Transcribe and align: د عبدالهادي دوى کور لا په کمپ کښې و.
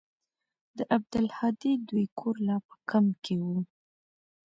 د 0.77 0.79
عبدالهادي 0.95 1.73
دوى 1.87 2.05
کور 2.19 2.35
لا 2.47 2.57
په 2.67 2.75
کمپ 2.89 3.13
کښې 3.23 3.35
و. 3.45 3.45